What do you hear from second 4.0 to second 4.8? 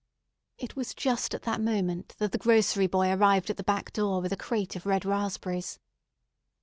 with a crate